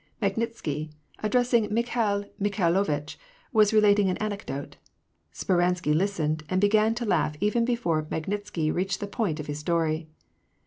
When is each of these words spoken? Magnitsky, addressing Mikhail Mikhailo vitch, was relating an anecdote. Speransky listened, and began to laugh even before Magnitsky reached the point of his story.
Magnitsky, 0.19 0.89
addressing 1.21 1.71
Mikhail 1.71 2.25
Mikhailo 2.41 2.83
vitch, 2.83 3.19
was 3.53 3.71
relating 3.71 4.09
an 4.09 4.17
anecdote. 4.17 4.77
Speransky 5.31 5.93
listened, 5.93 6.41
and 6.49 6.59
began 6.59 6.95
to 6.95 7.05
laugh 7.05 7.35
even 7.39 7.65
before 7.65 8.07
Magnitsky 8.09 8.73
reached 8.73 8.99
the 8.99 9.05
point 9.05 9.39
of 9.39 9.45
his 9.45 9.59
story. 9.59 10.09